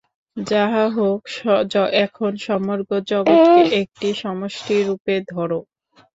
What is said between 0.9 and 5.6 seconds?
হউক, এখন সমগ্র জগৎকে একটি সমষ্টিরূপে ধর।